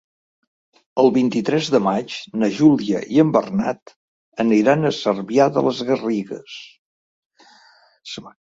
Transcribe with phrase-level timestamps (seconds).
[1.03, 3.93] El vint-i-tres de maig na Júlia i en Bernat
[4.47, 6.59] aniran a Cervià de les Garrigues.